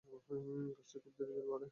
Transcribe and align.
গাছটি 0.07 0.97
খুব 1.03 1.11
ধীরে 1.17 1.31
ধীরে 1.31 1.49
বাড়ে। 1.49 1.67